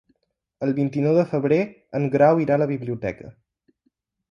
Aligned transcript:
El 0.67 0.71
vint-i-nou 0.79 1.17
de 1.19 1.25
febrer 1.33 1.59
en 2.01 2.09
Grau 2.17 2.43
irà 2.47 2.59
a 2.59 2.63
la 2.65 2.71
biblioteca. 2.75 3.31